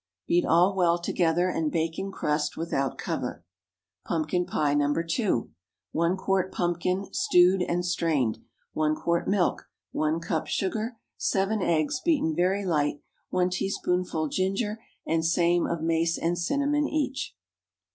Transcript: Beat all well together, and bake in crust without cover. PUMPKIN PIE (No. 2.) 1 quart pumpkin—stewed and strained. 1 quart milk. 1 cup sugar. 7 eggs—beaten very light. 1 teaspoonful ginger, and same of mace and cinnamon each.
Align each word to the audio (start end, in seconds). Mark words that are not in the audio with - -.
Beat 0.25 0.47
all 0.47 0.75
well 0.75 0.97
together, 0.97 1.47
and 1.47 1.71
bake 1.71 1.99
in 1.99 2.11
crust 2.11 2.57
without 2.57 2.97
cover. 2.97 3.45
PUMPKIN 4.07 4.47
PIE 4.47 4.73
(No. 4.73 4.91
2.) 5.07 5.51
1 5.91 6.17
quart 6.17 6.51
pumpkin—stewed 6.51 7.61
and 7.61 7.85
strained. 7.85 8.39
1 8.73 8.95
quart 8.95 9.27
milk. 9.27 9.69
1 9.91 10.19
cup 10.19 10.47
sugar. 10.47 10.97
7 11.17 11.61
eggs—beaten 11.61 12.35
very 12.35 12.65
light. 12.65 13.03
1 13.29 13.51
teaspoonful 13.51 14.27
ginger, 14.29 14.81
and 15.05 15.23
same 15.23 15.67
of 15.67 15.83
mace 15.83 16.17
and 16.17 16.39
cinnamon 16.39 16.87
each. 16.87 17.35